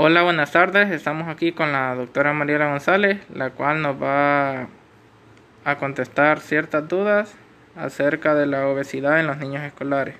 [0.00, 0.92] Hola, buenas tardes.
[0.92, 4.68] Estamos aquí con la doctora Mariela González, la cual nos va
[5.64, 7.34] a contestar ciertas dudas
[7.74, 10.14] acerca de la obesidad en los niños escolares.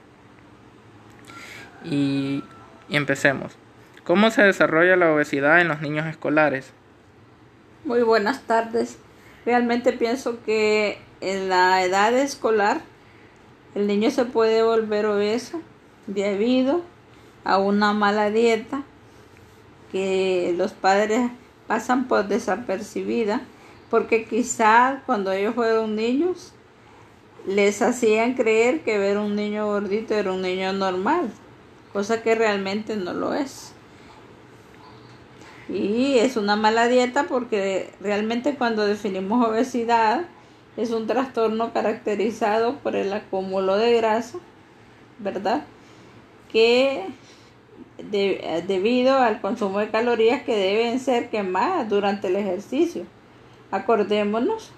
[1.84, 2.42] Y,
[2.88, 3.56] y empecemos.
[4.02, 6.72] ¿Cómo se desarrolla la obesidad en los niños escolares?
[7.84, 8.98] Muy buenas tardes.
[9.46, 12.80] Realmente pienso que en la edad escolar
[13.76, 15.62] el niño se puede volver obeso
[16.08, 16.82] debido
[17.44, 18.82] a una mala dieta
[19.92, 21.30] que los padres
[21.66, 23.42] pasan por desapercibida
[23.90, 26.52] porque quizá cuando ellos fueron niños
[27.46, 31.30] les hacían creer que ver un niño gordito era un niño normal,
[31.92, 33.72] cosa que realmente no lo es.
[35.68, 40.24] Y es una mala dieta porque realmente cuando definimos obesidad
[40.76, 44.38] es un trastorno caracterizado por el acúmulo de grasa,
[45.18, 45.64] ¿verdad?
[46.52, 47.06] Que
[47.98, 53.04] debido al consumo de calorías que deben ser quemadas durante el ejercicio.
[53.70, 54.72] Acordémonos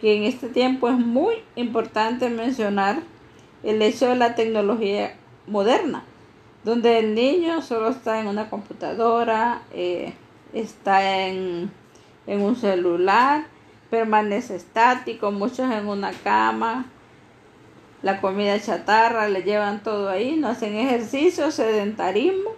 [0.00, 3.00] que en este tiempo es muy importante mencionar
[3.62, 5.14] el hecho de la tecnología
[5.46, 6.04] moderna,
[6.64, 10.12] donde el niño solo está en una computadora, eh,
[10.52, 11.70] está en,
[12.26, 13.46] en un celular,
[13.90, 16.86] permanece estático, muchos en una cama,
[18.06, 22.50] la comida chatarra, le llevan todo ahí, no hacen ejercicio, sedentarismo,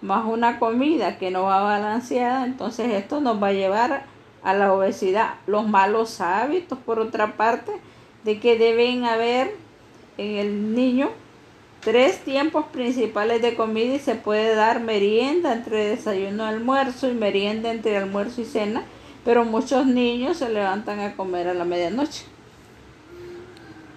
[0.00, 4.04] más una comida que no va balanceada, entonces esto nos va a llevar
[4.42, 5.34] a la obesidad.
[5.46, 7.72] Los malos hábitos, por otra parte,
[8.24, 9.54] de que deben haber
[10.16, 11.10] en el niño
[11.80, 17.12] tres tiempos principales de comida y se puede dar merienda entre desayuno y almuerzo y
[17.12, 18.82] merienda entre almuerzo y cena,
[19.26, 22.35] pero muchos niños se levantan a comer a la medianoche.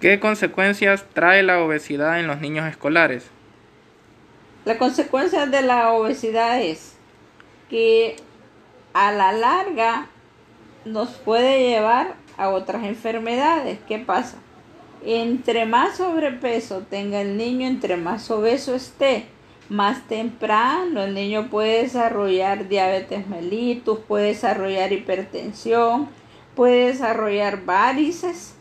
[0.00, 3.26] ¿Qué consecuencias trae la obesidad en los niños escolares?
[4.64, 6.96] La consecuencia de la obesidad es
[7.68, 8.16] que
[8.94, 10.06] a la larga
[10.86, 13.78] nos puede llevar a otras enfermedades.
[13.86, 14.38] ¿Qué pasa?
[15.04, 19.26] Entre más sobrepeso tenga el niño, entre más obeso esté,
[19.68, 26.08] más temprano el niño puede desarrollar diabetes mellitus, puede desarrollar hipertensión,
[26.54, 28.54] puede desarrollar varices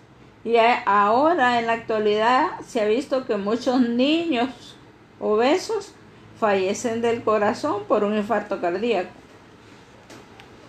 [0.44, 0.56] y
[0.86, 4.78] ahora en la actualidad se ha visto que muchos niños
[5.20, 5.94] obesos
[6.40, 9.10] fallecen del corazón por un infarto cardíaco.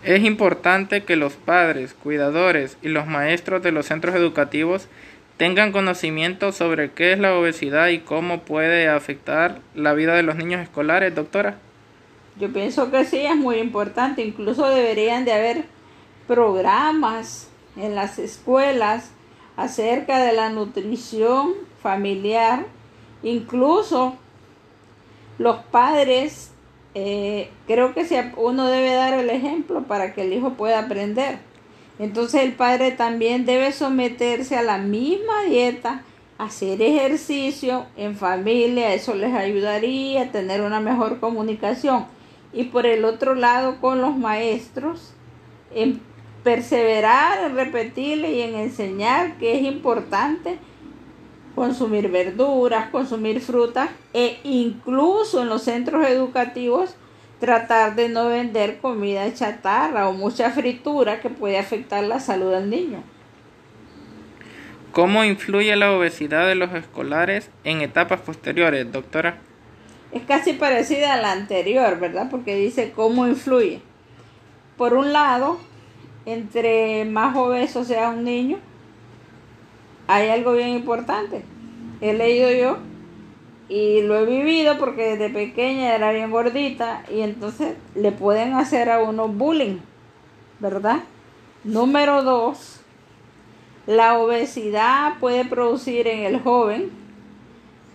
[0.02, 4.88] Es importante que los padres, cuidadores y los maestros de los centros educativos
[5.36, 10.36] tengan conocimiento sobre qué es la obesidad y cómo puede afectar la vida de los
[10.36, 11.58] niños escolares, doctora.
[12.38, 14.22] Yo pienso que sí, es muy importante.
[14.22, 15.64] Incluso deberían de haber
[16.26, 19.12] programas en las escuelas
[19.60, 22.64] acerca de la nutrición familiar.
[23.22, 24.14] Incluso
[25.38, 26.52] los padres,
[26.94, 28.06] eh, creo que
[28.36, 31.38] uno debe dar el ejemplo para que el hijo pueda aprender.
[31.98, 36.04] Entonces el padre también debe someterse a la misma dieta,
[36.38, 42.06] hacer ejercicio en familia, eso les ayudaría a tener una mejor comunicación.
[42.54, 45.12] Y por el otro lado con los maestros,
[45.74, 46.00] en
[46.42, 50.58] perseverar en repetirle y en enseñar que es importante
[51.54, 56.96] consumir verduras, consumir frutas e incluso en los centros educativos
[57.40, 62.70] tratar de no vender comida chatarra o mucha fritura que puede afectar la salud del
[62.70, 63.02] niño.
[64.92, 69.38] ¿Cómo influye la obesidad de los escolares en etapas posteriores, doctora?
[70.12, 72.28] Es casi parecida a la anterior, ¿verdad?
[72.30, 73.80] Porque dice cómo influye.
[74.76, 75.60] Por un lado,
[76.26, 78.58] entre más obeso sea un niño,
[80.06, 81.42] hay algo bien importante.
[82.00, 82.78] He leído yo
[83.68, 88.90] y lo he vivido porque desde pequeña era bien gordita y entonces le pueden hacer
[88.90, 89.78] a uno bullying,
[90.58, 91.00] ¿verdad?
[91.62, 92.80] Número dos,
[93.86, 96.90] la obesidad puede producir en el joven.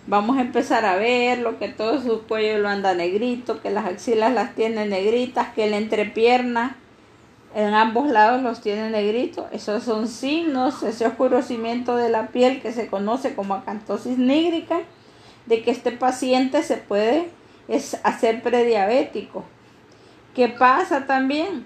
[0.08, 3.86] Vamos a empezar a ver lo que todo su cuello lo anda negrito, que las
[3.86, 6.78] axilas las tiene negritas, que la entrepierna
[7.56, 9.48] en ambos lados los tiene negrito.
[9.54, 14.82] Esos son signos, ese oscurecimiento de la piel que se conoce como acantosis nígrica,
[15.46, 17.30] de que este paciente se puede
[18.04, 19.46] hacer prediabético.
[20.36, 21.66] ¿Qué pasa también?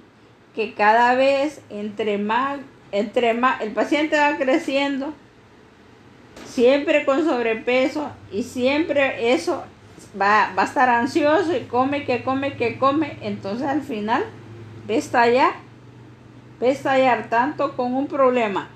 [0.53, 2.59] Que cada vez entre más,
[2.91, 5.15] entre más, el paciente va creciendo,
[6.45, 9.63] siempre con sobrepeso y siempre eso
[10.21, 14.23] va, va a estar ansioso y come, que come, que come, entonces al final
[14.87, 15.55] está ya
[16.61, 18.69] estallar tanto con un problema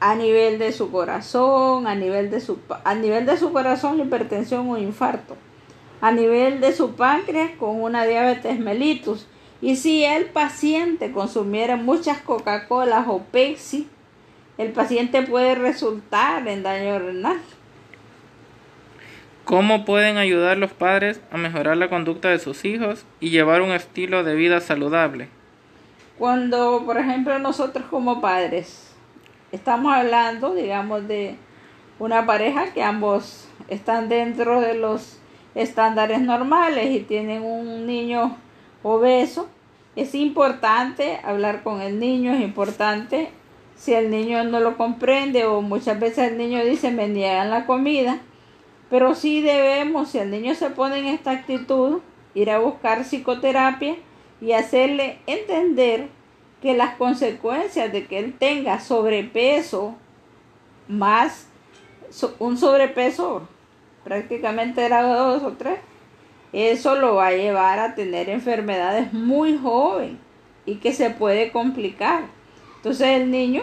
[0.00, 4.68] a nivel de su corazón, a nivel de su, a nivel de su corazón, hipertensión
[4.68, 5.36] o infarto.
[6.00, 9.26] a nivel de su páncreas con una diabetes mellitus.
[9.62, 13.88] Y si el paciente consumiera muchas Coca-Colas o Pepsi,
[14.58, 17.38] el paciente puede resultar en daño renal.
[19.46, 23.70] ¿Cómo pueden ayudar los padres a mejorar la conducta de sus hijos y llevar un
[23.70, 25.28] estilo de vida saludable?
[26.18, 28.94] Cuando, por ejemplo, nosotros como padres
[29.50, 31.36] estamos hablando, digamos, de
[31.98, 35.18] una pareja que ambos están dentro de los
[35.54, 38.36] estándares normales y tienen un niño
[38.82, 39.48] obeso,
[39.96, 43.30] es importante hablar con el niño, es importante
[43.76, 47.66] si el niño no lo comprende o muchas veces el niño dice me niegan la
[47.66, 48.18] comida,
[48.88, 52.00] pero sí debemos, si el niño se pone en esta actitud,
[52.34, 53.96] ir a buscar psicoterapia
[54.40, 56.08] y hacerle entender
[56.60, 59.94] que las consecuencias de que él tenga sobrepeso
[60.88, 61.48] más
[62.38, 63.48] un sobrepeso
[64.04, 65.78] prácticamente grado 2 o 3,
[66.52, 70.18] eso lo va a llevar a tener enfermedades muy joven
[70.66, 72.24] y que se puede complicar.
[72.76, 73.62] Entonces el niño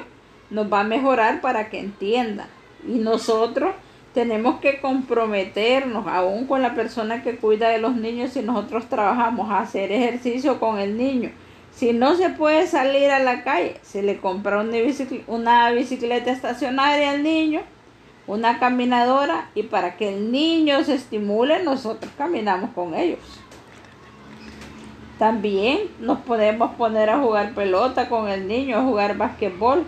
[0.50, 2.48] nos va a mejorar para que entienda.
[2.86, 3.74] Y nosotros
[4.14, 9.50] tenemos que comprometernos, aún con la persona que cuida de los niños, si nosotros trabajamos
[9.50, 11.32] a hacer ejercicio con el niño.
[11.72, 16.32] Si no se puede salir a la calle, se le compra una bicicleta, una bicicleta
[16.32, 17.62] estacionaria al niño,
[18.28, 23.20] una caminadora, y para que el niño se estimule, nosotros caminamos con ellos.
[25.18, 29.86] También nos podemos poner a jugar pelota con el niño, a jugar basquetbol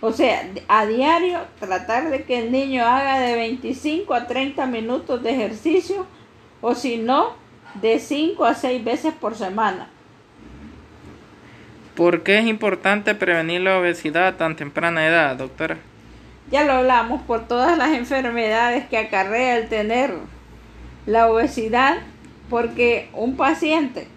[0.00, 5.22] o sea, a diario tratar de que el niño haga de 25 a 30 minutos
[5.22, 6.06] de ejercicio
[6.60, 7.34] o si no,
[7.80, 9.88] de 5 a 6 veces por semana.
[11.94, 15.78] ¿Por qué es importante prevenir la obesidad a tan temprana edad, doctora?
[16.50, 20.14] Ya lo hablamos por todas las enfermedades que acarrea el tener
[21.06, 21.98] la obesidad,
[22.50, 24.08] porque un paciente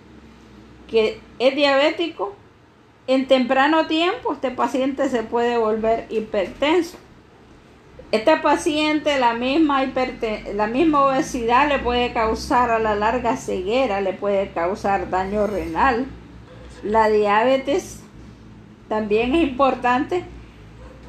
[0.89, 2.35] que es diabético
[3.09, 6.95] en temprano tiempo este paciente se puede volver hipertenso.
[8.11, 9.83] Este paciente la misma,
[10.53, 16.05] la misma obesidad le puede causar a la larga ceguera, le puede causar daño renal.
[16.83, 18.01] La diabetes
[18.89, 20.23] también es importante.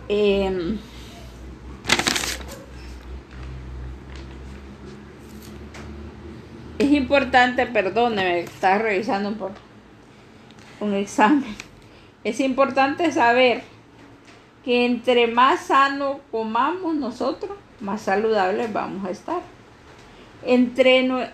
[0.09, 0.79] Em,
[6.79, 11.70] es importante, perdóneme, está revisando un, un examen
[12.25, 13.63] es importante saber
[14.65, 19.41] que entre más sano comamos nosotros, más saludables vamos a estar.
[20.45, 21.31] Entre,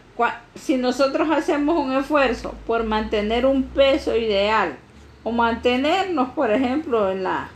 [0.55, 4.77] si nosotros hacemos un esfuerzo por mantener un peso ideal
[5.25, 7.49] o mantenernos, por ejemplo, en la,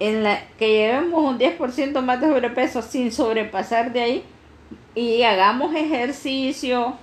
[0.00, 4.24] en la que llevemos un 10% más de sobrepeso sin sobrepasar de ahí
[4.94, 6.96] y hagamos ejercicio,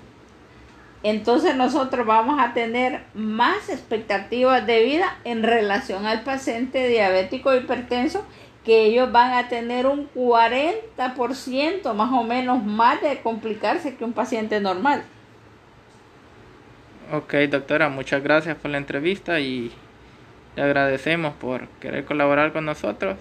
[1.03, 8.25] entonces nosotros vamos a tener más expectativas de vida en relación al paciente diabético hipertenso,
[8.65, 14.13] que ellos van a tener un 40% más o menos más de complicarse que un
[14.13, 15.03] paciente normal.
[17.11, 19.71] Ok, doctora, muchas gracias por la entrevista y
[20.55, 23.17] le agradecemos por querer colaborar con nosotros.